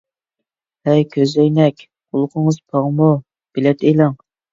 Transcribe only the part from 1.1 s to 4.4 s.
كۆزئەينەك، قۇلىقىڭىز پاڭمۇ؟ بېلەت ئېلىڭ!